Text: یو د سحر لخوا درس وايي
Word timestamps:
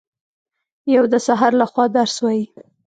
یو 0.95 1.03
د 1.13 1.15
سحر 1.27 1.51
لخوا 1.61 1.85
درس 1.97 2.15
وايي 2.23 2.45